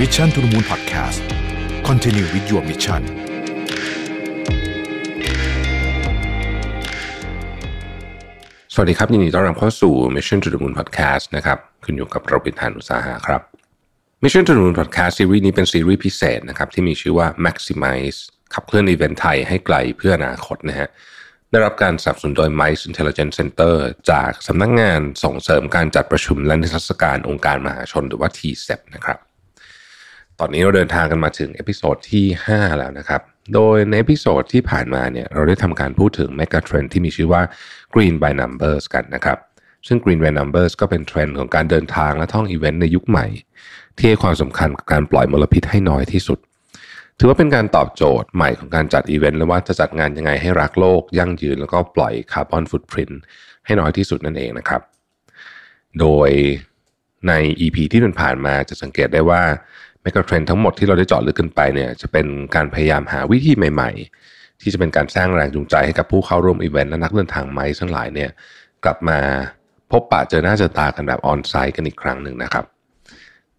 [0.00, 1.20] Mission to the Moon Podcast
[1.88, 3.02] Continue with your mission
[8.74, 13.40] สวัสดีครับ ยินดีต้อนรับเข้าสู่ Mission to the Moon Podcast นะครับคุณอยู่กับเราปิธานอุตสาหะครับ
[14.24, 18.18] Mission to the Moon Podcast ซีรีส์นี้เป็นซีรีส์พิเศษนะครับที่มีชื่อว่า Maximize
[18.54, 20.88] ขับเคลื่อนอีเวนต์ไทยให้ไกลเพื่ออนาคตนะฮะ
[21.50, 23.74] ได้รับการสนับสนุนโดย Mice Intelligence Center
[24.10, 29.20] จากสำนักงงานส่งเสริมการจัดประชุมและนิทรรศการองค์การมหาชนหรือว่า TCEP นะครับ
[30.40, 33.20] ตอนนี้เราเดินทางกันมาถึง episode ที่ 5 แล้วนะครับ
[33.54, 37.42] โดยใน episode ที่ผ่านมาเนี่ยเราได้ทำการพูดถึง Mega Trend ที่มีชื่อว่า
[37.94, 39.38] Green by Numbers กันนะครับ
[39.86, 43.26] ซึ่ง Green by Numbers ก็เป็นเทรนด์ของการเดินทางและท่องอีเวนต์ในยุคใหม่
[43.96, 46.38] ที่ให้ความสำคัญกับการปล่อยมลพิษให้น้อยที่สุด
[47.18, 53.10] ถือว่าเป็นการตอบโจทย์ใหม่ของการจัดอีเวนต์และว่าจะจัดงานยังไงให้รักโลก ยั่งยืนแล้วก็ปล่อย carbon footprint
[53.64, 54.82] ให้น้อยที่สุดนั่นเองนะครับ
[56.00, 56.30] โดย
[57.28, 59.42] ใน EP ที่ผ่านมาจะสังเกตได้ว่า
[60.04, 63.90] เมกะเทรนด์ทั้งหมดที่เราได้เจาะลึกกันไปเนี่ยจะเป็นการพยายามหาวิธีใหม่
[64.26, 68.30] ๆ ที่จะเป็นการสร้างแรงจูงใจให้กับผู้เข้าร่วมอีเวนต์และนักเดินทางไมซ์ทั้งหลายเนี่ย
[68.84, 69.18] กลับมา
[69.90, 72.64] พบปะเจอหน้าเจอตากันแบบออนไซต์กันอีกครั้งหนึ่งนะครับ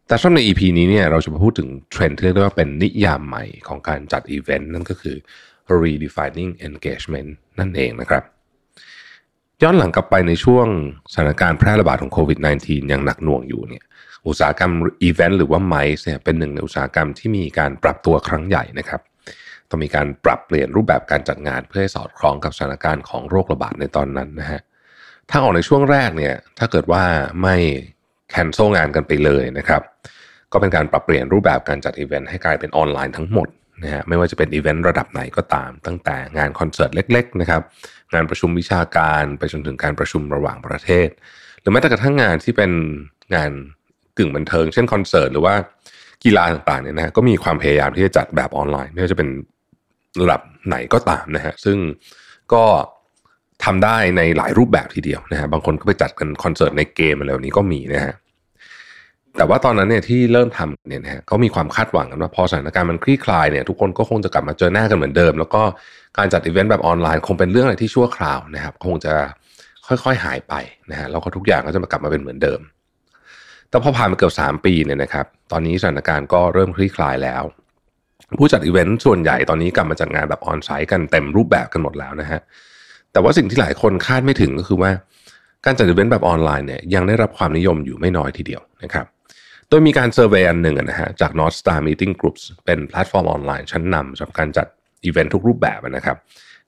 [0.07, 5.15] แต่สำหรับใน EP นี้เนี่ยเราจะมาพูดถึงเทรนด์ที่เรียกได้ว่าเป็นนิยามใหม่ของการจัดอีเวนต์นั่นก็คือ
[5.83, 8.23] redefining engagement นั่นเองนะครับ
[9.63, 10.67] ย้อนหลังกลับไปในช่วง
[11.13, 13.83] สถานการณ์แพร่ระบาดของโควิด -19 ยังหนักหน่วงอยู่เนี่ย
[14.27, 14.71] อุตสาหกรรม
[15.03, 19.01] อีเวนต์หรือว่าไมซ์เนี่ยเป็นหนึ่งในอุตสาหกรรมที่มีการปรับตัวครั้งใหญ่นะครับ
[19.69, 24.61] ต้องมีการปรับเปลี่ยนรูปแบบการจัดงานเพื่อให้สอดคล้องกับสถานการณ์ของโรคระบาดในตอนนั้นนะฮะ
[25.29, 27.03] ทาออกในช่วงแรกเนี่ยถ้าเกิดว่า
[27.41, 27.55] ไม่
[28.29, 29.81] แคนเซิลงานกันไปเลยนะครับ
[30.51, 33.47] ก็เป็นการปรับเปลี่ยนรูปแบบการจัดอีเวนต์ให้กลายเป็นออนไลน์ทั้งหมด
[33.83, 37.61] นะฮะไม่ว่าจะเป็นอีเวนต์ระดับไหนก็ตาม ตั้งแต่งานคอนเสิร์ตเล็กๆนะครับ
[38.13, 41.09] งานประชุมวิชาการไปจนถึงการประชุมระหว่างประเทศ
[41.59, 42.71] หรือแม้แต่กระทั่งงานที่เป็น
[43.35, 43.51] งาน
[44.17, 45.55] กึ่งบันเทิง เช่นคอนเสิร์ตหรือว่า
[46.23, 49.29] กีฬาต่างๆเนี่ยนะก็มีความพยายามที่จะจัดแบบออนไลน์ ไม่ว่าจะเป็น
[50.21, 51.77] ระดับไหนก็ตามนะฮะซึ่ง
[52.53, 52.63] ก็
[53.63, 58.13] ทำได้ในหลายรูปแบบทีเดียวนะฮะบางคนก็ไปจัดกันคอนเสิร์ตในเกมอะไรแบบนี้ก็มีนะฮะ
[59.37, 65.61] แต่ว่าตอนนั้นเนี่ยที่เริ่มทำเนี่ยนะฮะก็มีความคาดหวังกันว่าพอสถานการณ์มันคลี่คลายเนี่ยทุกคนก็คงจะกลับมาเจอหน้ากันเหมือนเดิม แล้วก็
[66.17, 69.13] การจัดอีเวนต์แบบออนไลน์ คงเป็นเรื่องอะไรที่ชั่วคราวนะครับ คงจะ
[69.87, 70.53] ค่อยๆหายไป
[70.91, 72.59] นะฮะแล้วก็ทุกอย่างก็จะมากลับมาเป็นเหมือนเดิม
[73.75, 77.43] แต่พอผ่านมาเกือบ3 ปีเนี่ยนะครับตอนนี้สถานการณ์ก็เริ่มคลี่คลายแล้ว
[78.39, 82.39] ผู้จัดอีเวนต์ส่วนใหญ่ตอนนี้กลับมาจัดงานแบบออนไซต์กันเต็มรูปแบบกันหมดแล้วนะฮะ
[83.11, 84.91] แต่ว่าสิ่งที่หลายคนคาดไม่ถึงก็คือว่า
[85.65, 89.05] การจัดอีเวนต์แบบออนไลน์เนี่ยยังได้รับความนิยมอยู่ไม่น้อยทีเดียวนะครับ
[89.69, 94.67] โดยมีการ survey อันหนึ่งนะฮะจาก Northstar Meetings Group เป็นแพลตฟอร์มออนไลน์ชั้นนำสำหรับการจัด
[95.03, 96.17] อีเวนต์ทุกรูปแบบนะครับ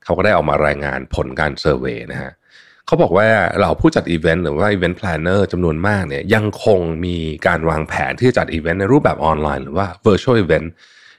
[0.03, 3.27] เขาก็ได้ออกมารายงานผลการ survey นะฮะเขาบอกว่า
[3.59, 7.17] เราผู้จัดอีเวนต์หรือว่า event planner จำนวนมากเนี่ยยังคงมี
[7.47, 10.67] การวางแผนที่จะจัดอีเวนต์ในรูปแบบออนไลน์หรือว่า virtual event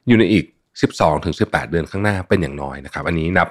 [0.08, 0.44] อยู่ในอีก
[1.08, 3.48] 12-18 เดือนข้างหน้าเป็นอย่างน้อยนะครับ อันนี้นับ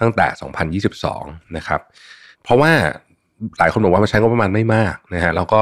[0.00, 0.80] ตั้งแต่
[1.12, 1.80] 2022 นะครับ
[2.42, 2.72] เพราะว่า
[3.58, 5.60] หลายคนบอกว่ามันใช้งบประมาณไม่มากนะฮะแล้วก็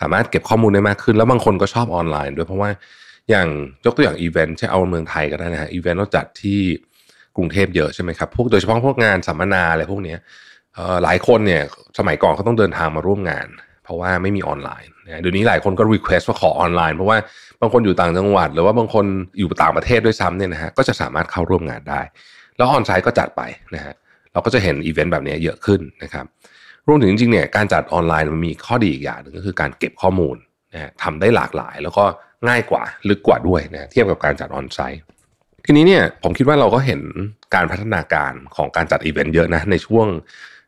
[0.00, 2.70] สามารถเก็บข้อมูลได้มากขึ้น แล้วบางคนก็ชอบออนไลน์ด้วยเพราะว่า
[3.30, 3.48] อย่าง
[3.84, 6.60] ยกตัวอย่างอีเวนต์เช่นเอาเมืองไทยก็ได้นะฮะอีเวนต์เราจัดที่
[7.36, 10.14] กรุงเทพเยอะใช่ไหมครับพวกโดยเฉพาะพวกงานสัมมนาอะไรพวกนี้
[11.04, 11.62] หลายคนเนี่ย
[11.98, 13.46] สมัยก่อนเขาต้องเดินทางมาร่วมงาน
[13.84, 17.16] เพราะว่าไม่มีออนไลน์นะเดี๋ยวนี้หลายคนก็ request ว่าขอออนไลน์เพราะว่า
[17.60, 19.04] บางคนอยู่ต่างจังหวัด หรือว่าบางคน
[19.38, 22.00] อยู่ต่างประเทศด้วยซ้ำเนี่ยนะฮะก็จะสามารถเข้าร่วมงานได้
[22.56, 23.42] แล้วออนไซต์ก็จัดไป
[23.74, 23.94] นะฮะ
[24.32, 26.26] เราก็จะเห็นอีเวนต์แบบนี้เยอะขึ้นนะครับ
[26.88, 30.36] รวมถึงจริงๆเนี่ยการจัดออนไลน์มันมีข้อดีอีกอย่างหนึ่งก็คือการเก็บข้อมูล
[30.74, 32.04] นะทำได้หลากหลาย แล้วก็
[32.48, 35.02] ง่ายกว่าลึกกว่าด้วยนะเทียบกับการจัดออนไซต์
[35.66, 37.00] ทีนี้เนี่ยผมคิดว่าเราก็เห็น
[37.54, 40.06] การพัฒนาการของการจัดอีเวนต์เยอะนะในช่วง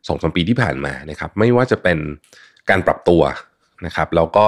[0.07, 1.97] สองสมปีที่ผ่านมานะครับ ไม่ว่าจะเป็น
[2.69, 3.21] การปรับตัว
[3.85, 4.45] นะครับแล้วก็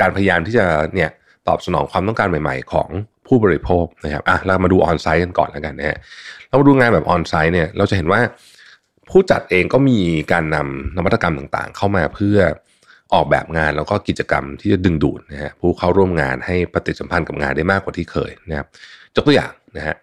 [0.00, 1.10] การพยายามที่จะเนี่ย
[1.48, 2.88] ตอบสนองความต้องการใหม่ ๆ ของ
[3.26, 5.98] ผู้บริโภคนะครับอะเรามาดูออนไซต์กันก่อนแล้วกันนะฮะ
[6.48, 8.20] เรามาดูงานแบบออนไซต์เนี่ยเราจะเห็นว่า
[9.10, 9.98] ผู้จัดเองก็มี
[10.32, 12.38] การนำนวัตกรรมต่างๆ เข้ามาเพื่อ
[13.14, 18.66] ออกแบบงานแล้วก็กิจกรรมที่จะดึงดูดนะฮะผู้เข้าร่วมงานให้ปฏิสัมพันธ์กับงานได้มากกว่าที่เคยนะครับ
[19.14, 19.96] ยกตัวอย่างนะฮะ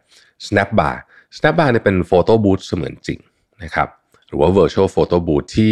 [0.47, 0.95] snap bar
[1.37, 3.19] snap bar เนี่ยเป็นโฟโต้บูธเสมือนจริง
[3.63, 3.87] นะครับ
[4.27, 5.71] หรือว่า virtual photo booth ที่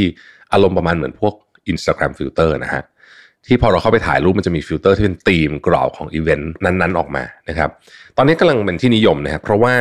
[0.53, 1.33] อารมณ์ประมาณเหมือนพวก
[1.71, 2.83] Instagram filter นะฮะ
[3.47, 7.69] ที่พอเราเข้าไปถ่ายรูปมันจะมีฟิลเตอร์ที่เป็นธีมกรอบของอีเวนต์นั้นๆออกมานะครับ
[8.17, 9.73] ตอนนี้กำลังเป็นที่นิยมนะครับเพราะว่า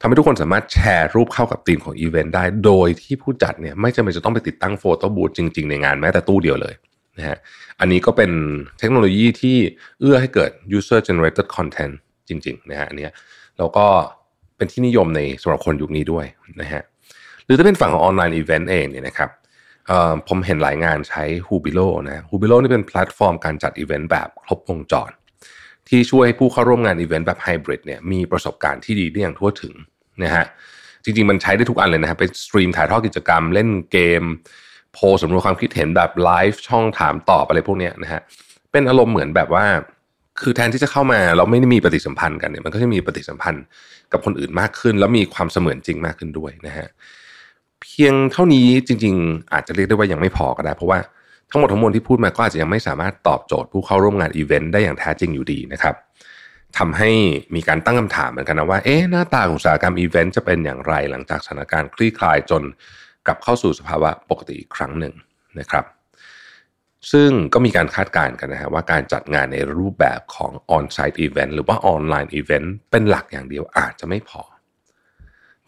[0.00, 6.74] ทำให้ทุกคนสามารถแชร์รูปเข้ากับธีมของอีเวนต์ได้ โดยที่ผู้จัดเนี่ยไม่จำเป็นจะต้องไปติดตั้ง photo booth จริงๆ ในงานแม้แต่ตู้เดียวเลย
[7.18, 7.38] นะฮะ
[7.80, 8.30] อันนี้ก็เป็น
[8.78, 9.56] เทคโนโลยีที่
[10.00, 11.94] เอื้อให้เกิด user generated content
[12.28, 13.08] จริงๆนะฮะอันนี้
[13.58, 13.86] แล้วก็
[14.56, 16.26] เป็นที่นิยมในสำหรับคนยุคนี้ด้วย
[16.60, 16.82] นะฮะ
[17.46, 19.30] หรือถ้าเป็นฝั่งของออนไลน์อีเวนต์เองเนี่ยนะครับ
[20.28, 25.10] ผมเห็นหลายงานใช้ Hubilo นะ Hubilo นี่เป็นแพลตฟอร์มการจัดอีเวนต์แบบครบวงจร
[25.88, 29.74] ที่ช่วยให้ผู้เข้าร่วมงานอีเวนต์แบบไฮบริดเนี่ยมีประสบการณ์ที่ดีได้อย่างทั่วถึง
[30.22, 30.44] นะฮะ
[31.04, 34.22] จริงๆ มันใช้ได้ทุกอันเลยนะครับเป็นสตรีมถ่ายทอดกิจกรรมเล่นเกม
[34.94, 38.20] โพลสำรวจความคิดเห็นแบบไลฟ์ช่องถามตอบอะไรพวกเนี้ยนะฮะ
[38.72, 39.64] เป็นอารมณ์เหมือนแบบว่า
[40.40, 43.64] คือแทนที่จะเข้ามาเราไม่ได้มีปฏิสัมพันธ์กันเนี่ยมันก็จะมีปฏิสัมพันธ์
[44.12, 46.88] กับคนอื่นมากขึ้น แล้วมีความเสมือนจริงมากขึ้นด้วยนะฮะ
[47.82, 50.98] เพียงเท่านี้จริง ๆ อาจจะเรียกได้ว่ายังไม่พอก็ได้ เพราะว่า
[51.50, 55.94] ทั้งหมดทั้งมวลที่พูดมาก็อาจจะยังไม่สามารถตอบโจทย์ผู้เข้าร่วมงานอีเวนต์ได้อย่างแท้จริงอยู่ดีนะครับ
[56.78, 57.10] ทำให้
[57.54, 62.62] มีการตั้งคำถามเหมือนกันนะว่าเอ๊ะหน้าตาของอุตสาหกรรมอีเวนต์จะเป็นอย่างไรหลังจากสถานการณ์คลี่คลายจน
[63.26, 65.14] กลับเข้าสู่สภาวะปกติอีกครั้งหนึ่ง
[65.58, 65.84] นะครับ
[67.12, 74.42] ซึ่งก็มีการคาดการณ์กันนะฮะว่าการจัดงานในรูปแบบของ on-site event หรือว่า online event เป็นหลักอย่างเดียวอาจจะไม่พอ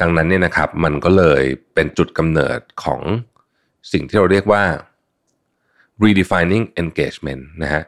[0.01, 1.43] ดังนั้นเนี่ยนะครับ มันก็เลย
[1.75, 3.01] เป็นจุดกำเนิดของ
[3.93, 4.65] สิ่งที่เราเรียกว่า
[6.05, 7.83] redefining engagement นะฮะ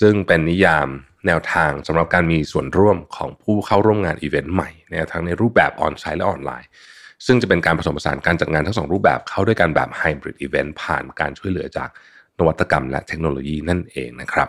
[0.00, 0.88] ซึ่งเป็นนิยาม
[1.26, 6.68] แนวทางสำหรับการมีส่วนร่วมของผู้เข้าร่วมงานอีเวนต์ใหม่นะทั้งในรูปแบบออนไลน์และออนไลน์
[7.26, 11.88] ซึ่งจะเป็นการผสมผสานการจัดงานทั้งสองรูปแบบเข้าด้วยกันแบบไฮบริดอีเวนต์ผ่านการช่วยเหลือจาก
[12.38, 14.48] นวัตกรรมและเทคโนโลยีนั่นเองนะครับ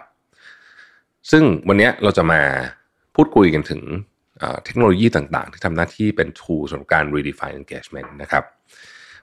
[1.31, 2.41] ซึ่งวันนี้เราจะมา
[3.15, 3.81] พูดคุยกันถึง
[4.65, 8.43] เทคโนโลยีต่างๆ ที่ทำหน้าที่เป็น tool สำหรับการ redefine engagement นะครับ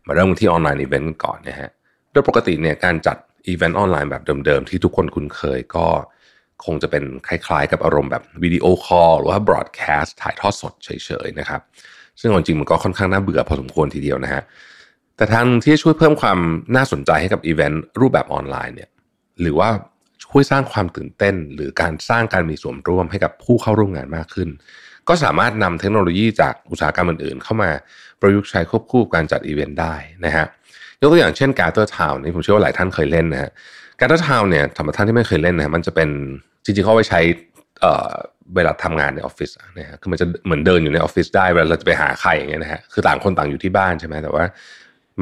[0.06, 1.70] มาเริ่มที่ออนไลน์อีเวนต์ก่อนนะฮะ
[2.12, 3.16] โดยปกติเนี่ยการจัด
[3.46, 5.86] อีเวนต์ออนไลน์แบบเดิมๆ ที่ทุกคนคุ้นเคยก็
[6.64, 11.60] คงจะเป็นคล้ายๆ กับอารมณ์แบบวิดีโอคอลหรือว่า broadcast ถ่ายทอดสดเฉยๆนะครับ
[12.20, 14.42] ซึ่งจริงมันก็ค่อนข้างน่าเบื่อพอสมควรทีเดียวนะฮะ
[15.16, 16.38] แต่ทางที่ช่วยเพิ่มความ
[16.76, 18.90] น่าสนใจให้กับอีเวนต์รูปแบบออนไลน์เนี่ย
[19.40, 19.70] หรือว่า
[20.24, 24.48] ช่วยสร้างความตื่นเต้น หรือการสร้างการมีส่วนร่วมให้กับผู้เข้าร่วมงานมากขึ้น
[25.08, 27.70] ก็สามารถนำเทคโนโลยีจากอุตสาหกรรมอื่นๆ เข้ามา
[28.20, 29.94] ประยุกต์ใช้ควบคู่การจัดอีเวนต์ได้
[30.24, 30.46] นะฮะ
[31.00, 33.50] ยกตัวอย่างเช่น Gather Town นี่ผมเชื่อว่าหลายท่านเคยเล่นนะฮะ
[34.00, 36.08] Gather Town เนี่ยสำหรับท่านที่ไม่เคยเล่นนะมันจะเป็น
[36.64, 37.20] จริงๆเขาไปใช้
[38.56, 44.44] เวลาทำงานในออฟฟิศนะฮะคือมันจะเหมือนเดินอยู่ในออฟฟิศได้เวลาเราจะไปหาใครอย่างเงี้ยนะฮะคือต่างคนต่างอยู่ที่บ้านใช่ไหมแต่ว่า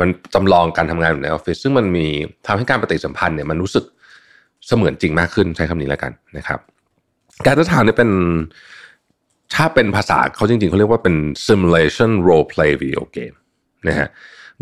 [0.00, 2.06] มันจำลองการทำงานอยู่ในออฟฟิศซึ่งมันมี
[2.46, 3.84] ทำให้การปฏิสัมพันธ์เนี่ยมันรู้สึก
[4.66, 6.58] เสมือนจริงมากขึ้นใช้คำนี้แล้วกันนะครับ
[7.46, 8.10] Gather Town เนี่ยเป็น
[9.56, 11.16] ถ้าเป็นภาษาเขาจริงๆเขาเรียกว่าเป็น
[11.46, 13.36] simulation role play video game
[13.88, 14.08] นะฮะ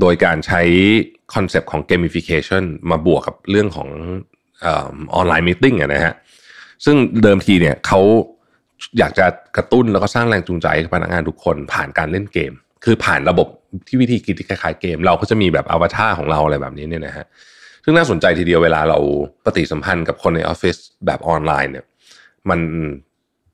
[0.01, 0.61] โดยการใช้
[1.35, 3.89] คอนเซปต์ของ gamification มาบวกกับเรื่องของ
[4.65, 6.15] online meeting นะฮะ
[6.85, 8.01] ซึ่งเดิมทีเนี่ยเขา
[8.99, 12.53] อยากจะกระตุ้นแล้วก็สร้างแรงจูงใจให้พนักงานทุกคนผ่านการเล่นเกม
[12.85, 13.49] คือผ่านระบบ
[13.87, 17.27] ที่วิธีคิดที่คล้ายๆเกม เราก็จะมีแบบอวตารของเราอะไรแบบนี้เนี่ยนะฮะ
[17.85, 18.99] ซึ่งน่าสนใจทีเดียวเวลาเรา
[19.45, 21.85] ปฏิสัมพันธ์กับคนในออฟฟิศแบบออนไลน์เนี่ย
[22.51, 22.61] มัน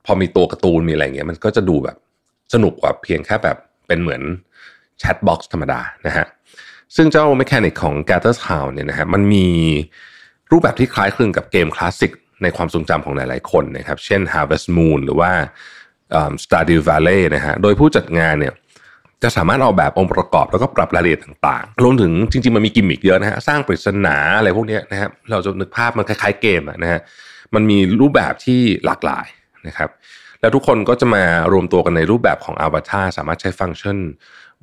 [0.09, 1.97] อมีตัวการ์ตูนมีอะไรเงี้ยมันก็จะดูแบบ
[2.53, 3.57] สนุกกว่าเพียงแค่แบบ
[3.87, 4.21] เป็นเหมือน
[4.99, 6.25] chat box ธรรมดานะฮะ
[6.95, 9.47] ซึ่งเจ้า mechanic ของ Gather Town เนี่ยนะฮะมันมี
[10.51, 12.11] รูปแบบที่คล้ายคลึงกับเกมคลาสสิก
[12.43, 15.31] ในความทรงจำของหลายๆคนนะครับ เช่น Harvest Moon หรือว่า
[16.43, 18.53] Stardew Valley นะฮะโดยผู้จัดงานเนี่ย
[19.23, 27.01] จะสามารถออกแบบองค์ประกอบแล้วก็ปรับรายละเอียดต่างๆ รวมถึงจริงๆ มันมีกิมมิคเยอะนะฮะ สร้างปริศนาอะไรพวกนี้นะครับ เราจะนึกภาพมันคล้ายๆเกมนะฮะ
[27.55, 29.25] มันมีรูปแบบที่หลากหลาย
[29.67, 29.89] นะครับ
[30.41, 31.23] แล้วทุกคนก็จะมา
[31.53, 33.97] รวมตัวกันในรูปแบบของอวตารสามารถใช้ฟังก์ชัน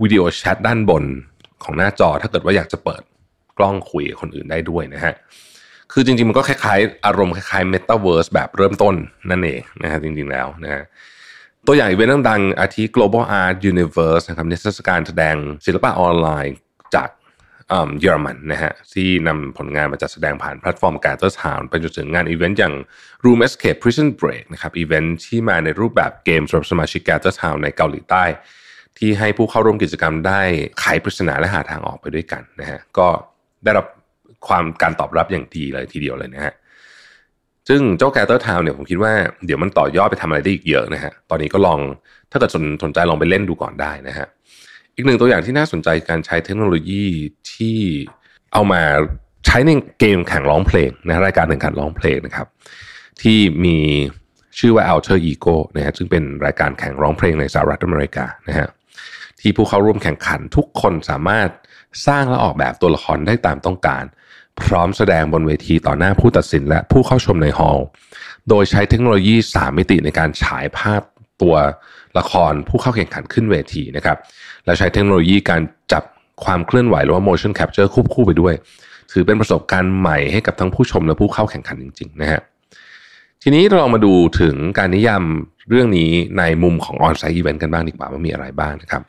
[0.02, 1.04] วิดีโอแชทด้านบน
[1.64, 3.02] ของหน้าจอ ถ้าเกิดว่าอยากจะเปิด
[3.58, 5.14] กล้องคุยกับคนอื่นได้ด้วยนะฮะ
[5.92, 8.94] คือจริงๆ มันก็คล้ายๆ อารมณ์คล้ายๆ Metaverse แบบเริ่มต้น
[9.30, 10.82] นั่นเองนะฮะจริงๆแล้วนะฮะ
[11.66, 16.56] ตัวอย่างอีเวนต์ดังๆอาทิ Global Art Universe นะครับนิทรรศการแสดงศิลปะออนไลน์
[16.94, 17.08] จาก
[18.00, 22.74] เยอรมันนะฮะที่นำผลงานมาจัดแสดงผ่านแพลตฟอร์ม Gather Town ไปจนถึงงานอีเวนต์อย่าง
[23.24, 28.24] Room Escape Prison Break นะครับอีเวนต์ที่มาในรูปแบบเกมสำหรับสมาชิก Gather Town ในเกาหลีใต้
[28.98, 30.40] ที่ให้ผู้เข้าร่วมกิจกรรมได้
[30.80, 33.08] ไขปริศนาและหาทางออกไปด้วยกันนะฮะก็
[33.64, 33.86] ได้รับ
[34.48, 36.54] ความการตอบรับอย่างดีเลยทีเดียวเลยนะฮะ
[37.68, 39.12] ซึ่งเจ้า Gather Town เนี่ยผมคิดว่า
[39.46, 41.78] เดี๋ยวมันต่อยอดไปทำอะไรได้อีกเยอะนะฮะ ตอนนี้ก็ลอง
[42.30, 44.26] ถ้าเกิดสนสนใจลองไปเล่นดูก่อนได้นะฮะ
[44.96, 47.06] อีกหนึ่งตัวอย่างที่น่าสนใจการใช้เทคโนโลยี
[47.52, 47.78] ที่
[48.52, 48.82] เอามา
[49.46, 52.46] ใช้ในเกมแข่งร้องเพลงนะรายการแข่งขันร้องเพลงนะครับ
[53.22, 53.78] ที่มี
[54.58, 58.68] ชื่อว่า Alter Ego นะฮะซึ่งเป็นรายการแข่งร้องเพลงในสหรัฐอเมริกานะฮะ
[59.40, 61.48] ที่ผู้เข้าร่วมแข่งขันทุกคนสามารถ
[62.06, 64.04] สร้างและออกแบบตัวละครได้ตามต้องการ
[64.62, 67.86] พร้อมแสดงบนเวทีต่อหน้าผู้ตัดสินและผู้เข้าชมในฮอลล์
[68.48, 71.02] โดยใช้เทคโนโลยี 3 มิติในการฉายภาพ
[71.42, 71.54] ตัว
[72.18, 74.18] ละครผู้เข้าแข่งขันขึ้นเวทีนะครับ
[74.66, 75.60] และใช้เทคโนโลยีการ
[75.92, 76.02] จับ
[76.44, 78.54] ความเคลื่อนไหวหรือว่า motion capture ควบคู่ไปด้วย
[79.12, 82.40] ถือเป็นประสบการณ์ใหม่ให้กับทั้งผู้ชมและผู้เข้าแข่งขันจริงๆนะฮะ
[83.42, 85.22] ทีนี้เรามาดูถึงการนิยาม
[85.70, 89.02] เรื่องนี้ในมุมของ on-site event กันบ้างดีกว่าว่ามีอะไรบ้างนะครับ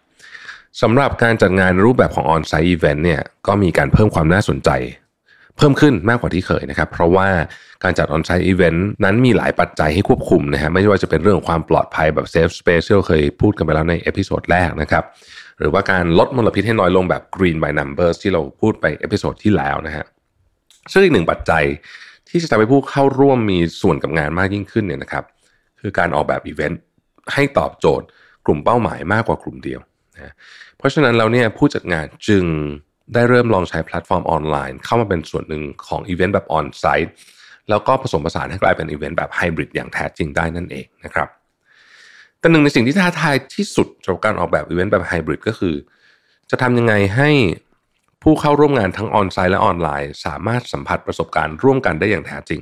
[0.81, 4.69] สำหรับการจัดงานรูปแบบของ on-site event เนี่ยก็มีการเพิ่มความน่าสนใจ
[5.57, 7.29] เพิ่มขึ้นมากกว่าที่เคยนะครับ เพราะว่า
[7.83, 15.03] การจัด on-site event นั้นมีหลายปัจจัยให้ควบคุมนะฮะไม่ว่าจะเป็นเรื่องของความปลอดภัยแบบ Safe Space ที่เราเคยพูดกันไปแล้วใน episode แรกนะครับ
[15.59, 20.05] หรือว่าการลดมลพิษให้น้อยลงแบบ Green by Numbers ที่เราพูดไป episode ที่แล้วนะฮะ
[20.91, 21.63] ซึ่งอีกหนึ่งปัจจัย
[22.29, 25.23] ที่จะทำให้ผู้เข้าร่วมมีส่วนกับงานมากยิ่งขึ้นเนี่ยนะครับ
[25.81, 26.81] คือการออกแบบอีเวนต์
[27.33, 28.05] ให้ตอบโจทย์
[28.45, 29.79] กลุ่มเป้าหมายมากกว่ากลุ่มเดียว
[30.15, 30.33] นะ
[30.77, 32.43] เพราะฉะนั้นเราเนี่ยผู้จัดงานจึง
[33.13, 37.13] ได้เริ่มลองใช้แพลตฟอร์มออนไลน์ เข้ามาเป็นส่วนหนึ่งของอีเวนต์แบบออนไซต์
[37.69, 41.27] แล้วก็ผสมผสานให้กลายเป็นอีเวนต์แบบไฮบริดอย่างแท้จริงได้นั่นเองนะครับ
[42.39, 45.75] แต่หนึ่งในสิ่งที่ท้าทายที่สุดสำหรับการออกแบบอีเวนต์แบบไฮบริดก็คือ
[46.49, 47.29] จะทำยังไงให้
[48.23, 52.61] ผู้เข้าร่วมงานทั้งออนไซต์และออนไลน์ สามารถสัมผัสประสบการณ์ร่วมกันได้อย่างแท้จริง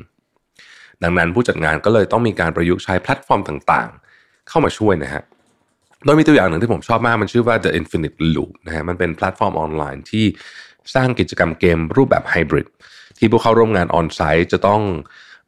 [1.03, 5.23] ดังนั้นผู้จัดงานก็เลยต้องมีการประยุกต์ใช้แพลตฟอร์มต่างๆ เข้ามาช่วยนะฮะ
[6.03, 10.25] โดยมีตัวอย่างหนึ่งที่ผมชอบมากมันชื่อว่า The Infinite Loop นะฮะมันเป็นแพลตฟอร์มออนไลน์ที่
[10.95, 12.67] สร้างกิจกรรมเกมรูปแบบไฮบริด
[13.17, 14.81] ที่ผู้เข้าร่วมงานออนไซต์จะต้อง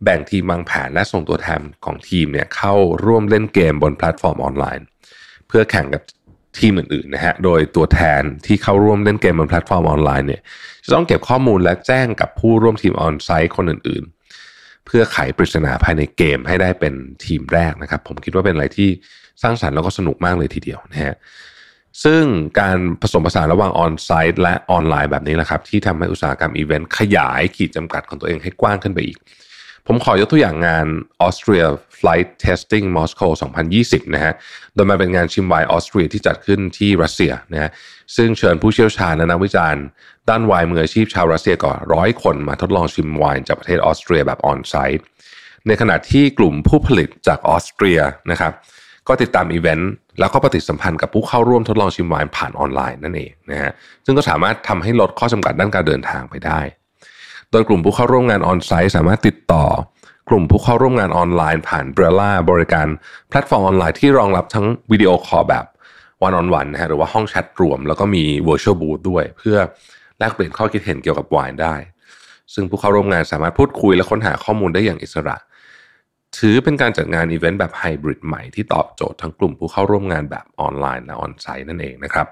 [0.03, 2.73] แบ่งทีมวางแผนและส่งตัวแทนของทีมเนี่ยเข้า
[3.05, 4.85] ร่วมเล่นเกมบนแพลตฟอร์มออนไลน์
[5.47, 6.03] เพื่อแข่งกับ
[6.59, 10.41] ทีมอื่นๆนะฮะ โดยตัวแทนที่เข้าร่วมเล่นเกมบนแพลตฟอร์มออนไลน์เนี่ย
[10.85, 16.93] จะต้องเก็บข้อมูลและแจ้งกับผู้ร่วมทีมออนไซต์คนอื่นๆ เพื่อไขปริศนาภายในเกมให้ได้เป็น
[17.25, 18.89] ทีมแรกนะครับ ผมคิดว่าเป็นอะไรที่
[19.41, 21.15] สร้างสรรค์แล้วก็สนุกมากเลยทีเดียวนะฮะ
[22.03, 22.23] ซึ่ง
[22.59, 29.17] การผสมผสานระหว่างออนไซต์และออนไลน์แบบนี้แหละครับ ที่ทำให้อุตสาหกรรมอีเวนต์ขยายขีดจำกัดของตัวเองให้กว้างขึ้นไปอีก
[29.89, 30.87] ผมขอยกตัวอย่างงาน
[31.25, 31.67] Austria
[31.99, 33.31] Flight Tasting Moscow
[33.73, 34.33] 2020 นะฮะ
[34.73, 37.71] โดยมาเป็นงานชิมไวน์ออสเตรียที่จัดขึ้นที่รัสเซียนะฮะ
[38.15, 39.83] ซึ่งเชิญผู้เชี่ยวชาญและนักวิจารณ์
[40.29, 45.03] ด้านไวน์มืออาชีพชาวรัสเซียกว่าร้อยคนมาทดลองชิมไวน์จากประเทศออสเตรียแบบออนไซต์
[45.67, 47.99] ในขณะที่กลุ่มผู้ผลิตจากออสเตรีย
[48.31, 48.51] นะครับ
[49.07, 53.71] ก็ติดตามอีเวนต์แล้วก็ปฏิสัมพันธ์กับผู้เข้าร่วมทดลองชิมไวน์ผ่านออนไลน์นั่นเองนะฮะ
[54.05, 56.59] ซึ่งก็สามารถทำให้ลดข้อจำกัดด้านการเดินทางไปได้
[57.51, 59.65] โดยกลุ่มผู้เข้าร่วมงานออนไซต์สามารถติดต่อ
[60.29, 62.87] กลุ่มผู้เข้าร่วมงานออนไลน์ผ่าน Brella บริการ
[63.29, 65.65] แพลตฟอร์มออนไลน์ที่รองรับทั้งวิดีโอคอลแบบ
[66.23, 69.57] one-on-one นะฮะหรือว่าห้องแชทรวม แล้วก็มี virtual booth ด้วย เพื่อ
[70.19, 71.75] แลกเปลี่ยนข้อคิดเห็นเกี่ยวกับไวน์ได้
[72.53, 75.37] ซึ่งผู้เข้าร่วมงานสามารถพูดคุยและค้นหาข้อมูลได้อย่างอิสระ
[76.37, 82.27] ถือเป็นการจัดงานอีเวนต์แบบไฮบริดใหม่ที่ตอบโจทย์ทั้งกลุ่มผู้เข้าร่วมงานแบบออนไลน์และออนไซต์นั่นเองนะครับ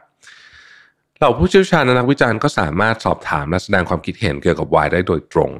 [1.17, 5.51] เหล่าผู้เชี่ยวชาญและนักวิจารณ์ก็สามารถสอบถามและแสดงความคิดเห็นเกี่ยวกับไวน์ได้โดยตรง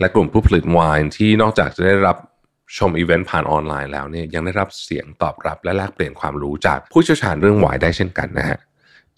[0.00, 2.16] และกลุ่มผู้ผลิตไวน์ที่นอกจากจะได้รับ
[2.78, 8.58] ชมอีเวนต์ผ่านออนไลน์แล้วเนี่ยยังได้รับเสียงตอบรับและแลกเปลี่ยนความรู้จากผู้เชี่ยวชาญเรื่องไวน์ได้เช่นกันนะฮะ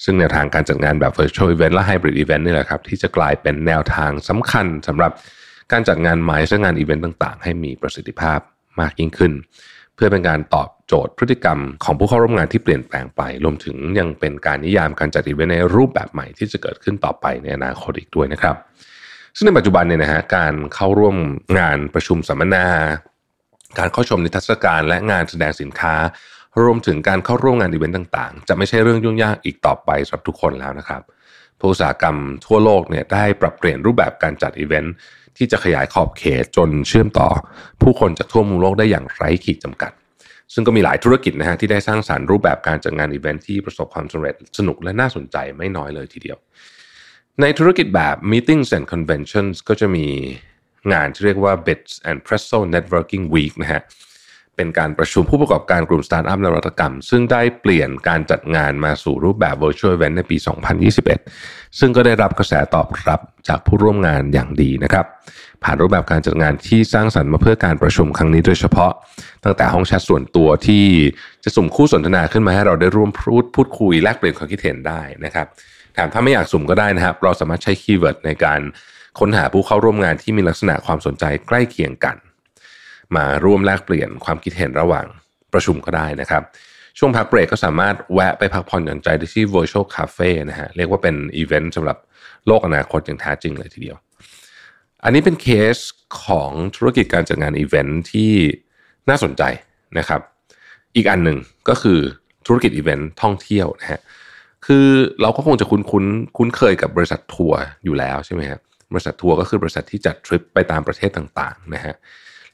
[0.05, 5.13] ซึ่งแนวทางการจัดงานแบบ virtual event และ hybrid event นี่แหละครับ ที่จะกลายเป็นแนวทางสำคัญสำหรับ
[5.73, 8.39] การจัดงาน MICE และงานอีเวนต์ต่าง ๆ ให้มีประสิทธิภาพ
[8.81, 9.33] มากยิ่งขึ้น
[9.97, 18.57] เพื่อเป็นการตอบโจทย์พฤติกรรมของผู้เข้าร่วมงานที่เปลี่ยนแปลงไป รวมถึงยังเป็นการนิยามการจัดอีเวนต์ในรูปแบบใหม่ที่จะเกิดขึ้นต่อไปในอนาคตอีกด้วยนะครับ
[19.37, 21.17] ซึ่งในปัจจุบันเนี่ยนะฮะการเข้าร่วม
[21.59, 22.67] งานประชุมสัมมนา
[23.79, 25.95] การเข้าชมนิทรรศการและงานแสดงสินค้า
[26.63, 31.03] รวมถึงการเข้าร่วมงานอีเวนต์ต่างๆ จะไม่ใช่เรื่องยุ่งยากอีกต่อไปสำหรับทุกคนแล้วนะครับ
[31.59, 34.95] ผู้อุตสาหกรรมทั่วโลกเนี่ยได้ปรับเปลี่ยนรูปแบบการจัดอีเวนต์
[35.37, 37.29] ที่จะขยายขอบเขตจนเชื่อมต่อ
[37.83, 39.93] ผู้คนจากทั่วมุมโลกได้อย่างไร้ขีดจำกัด
[40.55, 46.39] ซึ่งก็มีหลายธุรกิจนะฮะที่ได้สร้างสารรค์รูปแบบการจัดงานอีเวนท์ที่ประสบความสำเร็จสนุกและน่าสนใจไม่น้อยเลยทีเดียว
[47.41, 50.07] ในธุรกิจแบบ meetings and conventions ก็จะมี
[50.93, 53.83] งานที่เรียกว่า Bits and Pretzels Networking Week นะฮะ
[54.57, 60.37] เป็นการประชุมผู้ประกอบการกลุ่มสตาร์ทอัพนวัตกรรม ซึ่งได้เปลี่ยนการจัดงานมาสู่รูปแบบ virtual event ในปี
[61.07, 65.07] 2021 ซึ่งก็ได้รับกระแสตอบรับจากผู้ร่วมงานอย่างดีนะครับ
[65.65, 68.93] ผ่านรูปแบบการจัดงานที่สร้างสรรค์มาเพื่อการประชุมครั้งนี้โดยเฉพาะ
[69.45, 70.85] ตั้งแต่ห้องแชทส่วนตัวที่
[71.45, 75.47] จะสุ่มคู่สนทนาขึ้นมาให้เราได้ร่วมพูดพูดคุยแลกเปลี่ยนความคิดเห็นได้นะครับ
[75.95, 78.61] แถมถ้าไม่อยากสุ่มก็ได้นะครับ เราสามารถใช้ keyword ในการ
[79.19, 82.17] ค้นหาผู้เข้าร่วมงานที่มีลักษณะความสนใจใกล้เคียงกัน
[83.17, 85.07] มาร่วมแลกเปลี่ยนความคิดเห็นระหว่าง
[85.53, 86.43] ประชุมก็ได้นะครับ
[86.99, 91.99] ช่วงพักเบรกก็สามารถแวะไปพักผ่อนหย่อนใจได้ที่ Virtual Cafe นะฮะเรียกว่าเป็นอีเวนต์สำหรับ
[92.47, 93.97] โลกอนาคตอย่างแท้จริงเลยทีเดียว
[95.05, 95.77] อันนี้เป็นเคส
[96.25, 98.33] ของธุรกิจการจัดงานอีเวนต์ที่
[99.09, 99.43] น่าสนใจ
[99.99, 100.21] นะครับ
[100.97, 101.99] อีกอันหนึ่งก็คือ
[102.47, 104.01] ธุรกิจอีเวนต์ท่องเที่ยวนะฮะ
[104.67, 104.87] คือ
[105.21, 106.05] เราก็คงจะคุ้นคุ้น
[106.37, 108.61] คุ้นเคยกับบริษัททัวร์อยู่แล้วใช่ไหมครับ
[108.93, 111.95] บริษัททัวร์ก็คือบริษัทที่จัดทริปไปตามประเทศต่างๆนะฮะ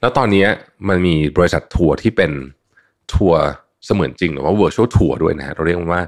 [0.03, 0.47] แล้วตอนนี้
[0.89, 2.33] มันมีบริษัททัวร์ที่เป็น
[3.15, 3.43] ทัวร์
[3.85, 6.03] เสมือนจริงหรือว่า virtual tour ด้วยนะฮะเราเรียกว่า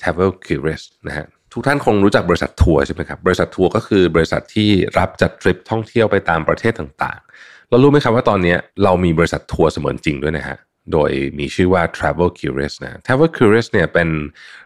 [0.00, 10.56] travel curious นะฮะทุกท่านคงรู้จักบริษัททัวร์ใช่ไหมครับบริษัททัวร์ก็คือบริษัทที่รับจัดทริปท่องเที่ยวไปตามประเทศต่างๆเรารู้ไหมครับว่าตอนนี้เรามีบริษัททัวร์เสมือนจริงด้วยนะฮะ
[10.92, 14.08] โดยมีชื่อว่า Travel Curious นะ Travel Curious เนี่ยเป็น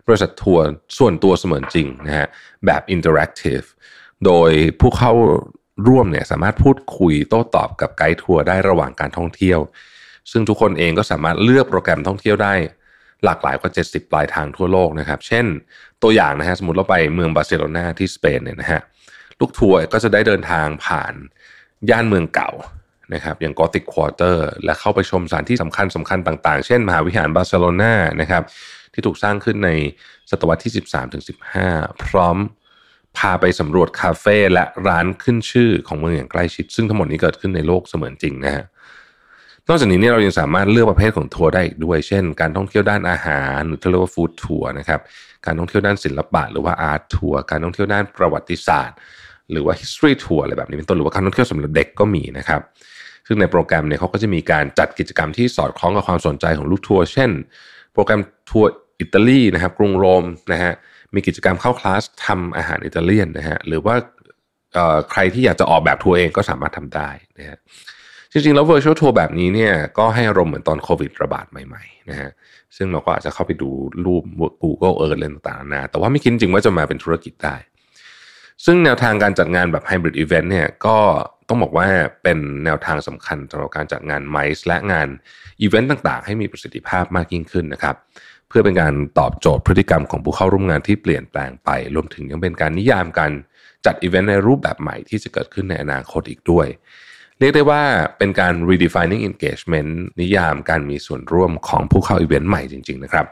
[0.07, 0.65] บริษัททัวร์
[0.99, 2.27] ส่วนตัวเสมือนจริงนะฮะ
[2.67, 3.67] แบบ interactive
[4.25, 4.51] โดย
[4.81, 5.13] ผู้เข้า
[5.87, 9.59] ร่วมเนี่ยสามารถพูดคุยโต้ตอบกับไกด์ทัวร์ได้ระหว่างการท่องเที่ยว
[10.31, 12.55] ซึ่งทุกคนเองก็สามารถเลือกโปรแกรมท่องเที่ยวได้
[13.25, 15.47] หลากหลายกว่า 70 ปลายทางทั่วโลกนะครับ เช่น
[16.03, 18.81] ตัวอย่างนะฮะสมมติเราไปเมืองบาร์เซโลนาที่สเปนเนี่ยนะฮะ
[19.41, 21.15] ลูกทัวร์ก็จะได้เดินทางผ่าน
[21.91, 22.51] ย่านเมืองเก่า
[23.15, 28.43] นะครับอย่าง Gothic Quarter และเข้าไปชมสถานที่สำคัญสำคัญต่างๆ เช่น มหาวิหารบาร์เซโลนานะครับ
[28.93, 29.71] ที่ถูกสร้างขึ้นใน
[30.31, 30.73] ศตวรรษที่
[31.43, 32.37] 13-15 พร้อม
[33.19, 38.65] พาไปสำรวจคาเฟ่และร้านขึ้นชื่อของเมืองอย่างใกล้ชิด ซึ่งทั้งหมดนี้เกิดขึ้นในโลกเสมือนจริงนะฮะ
[39.69, 45.01] นอกจากนี้เนี่ยเรายังสามารถเลือกประเภทของทัวร์ได้อีกด้วย เช่น การท่องเที่ยวด้านอาหารหรือที่เรียกว่า food tour นะครับ
[45.47, 48.97] การท่องเที่ยวด้านศิลปะ หรือว่า art tour การท่องเที่ยวด้านประวัติศาสตร์
[49.51, 52.61] หรือว่า history tour อะไรแบบนี้เป็นต้น หรือว่าการท่องเที่ยวสำหรับเด็กก็มีนะครับ
[53.27, 57.31] ซึ่งในโปรแกรมเนี่ยเขาก็จะมีการจัดกิจกรรมที่สอดคล้องกับความสนใจของลูกทัวร์ เช่น
[57.93, 60.73] โปรแกรมทัวร์อิตาลีนะครับ กรุงโรมนะฮะ
[61.15, 63.95] มีกิจกรรมเข้าคลาสทำอาหารอิตาเลียนนะฮะหรือว่า
[65.11, 67.59] ใครที่อยากจะออกแบบทัวร์เองก็สามารถทำได้นะฮะ
[68.33, 72.31] จริงๆ แล้ว virtual tour แบบนี้เนี่ยก็ให้อารมณ์เหมือนตอนโควิดระบาดใหม่ๆนะฮะ
[72.77, 73.71] ซึ่งเราก็อาจจะเข้าไปดู
[74.05, 74.25] รูป
[74.63, 77.57] Google Earth อะไรต่างๆนะแต่ว่าไม่คิดจริงว่าจะมาเป็นธุรกิจได้
[78.65, 80.97] ซึ่งแนวทางการจัดงานแบบ hybrid event เนี่ยก็
[81.49, 81.87] ต้องบอกว่า
[82.23, 85.09] เป็นแนวทางสำคัญสำหรับการจัดงานไมซ์และงาน
[85.61, 87.97] อีเวนต์ต่างๆ ให้มีประสิทธิภาพมากยิ่งขึ้นนะครับ
[88.49, 93.33] เพื่อเป็นการตอบโจทย์พฤติกรรมของผู้เข้าร่วมงานที่เปลี่ยนแปลงไป รวมถึงยังเป็นการนิยามการ
[93.87, 96.67] จัดอีเวนต์ในรูปแบบใหม่ที่จะเกิดขึ้นในอนาคตอีกด้วย
[97.39, 97.83] เรียกได้ว่า
[98.19, 103.27] เป็นการ redefining engagement นิยามการมีส่วนร่วมของผู้เข้าอีเวนต์ใหม่จริง ๆ นะครับ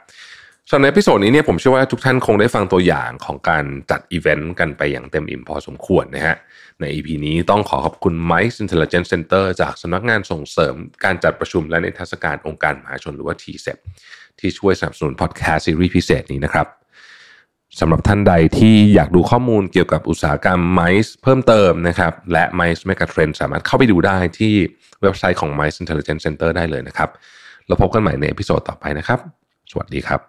[0.70, 6.36] ส่วนใน episode นี้เนี่ยผมเชื่อว่าทุกท่านคงได้ฟังตัวอย่างของการจัดอีเวนต์กันไปอย่างเต็มอิ่มพอสมควรนะฮะ
[6.80, 10.74] ใน EP นี้ต้องขอขอบคุณ MICE Intelligence Center จากสำนักงานส่งเสริม
[11.04, 13.78] การจัดประชุมและนิทรรศการองค์การมหาชนหรือว่า TCEB
[14.38, 16.66] ที่ช่วยสนับสนุนพอดแคสต์ซีรีส์พิเศษนี้นะครับ
[17.80, 24.54] สำหรับท่านใดที่อยากดูข้อมูลเกี่ยวกับอุตสาหกรรมไมซ์เพิ่มเติมนะครับและ MICE Mega Trend สามารถเข้าไปดูได้ที่
[25.02, 27.08] เว็บไซต์ของ MICE Intelligence Center ได้เลยนะครับ
[27.66, 29.18] เราพบกันใหม่ใน episode ต่อไปนะครับ
[29.70, 30.20] สวัสดีครับ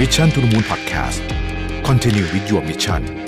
[0.00, 1.20] Mission to the Moon Podcast
[1.88, 3.23] Continue with your mission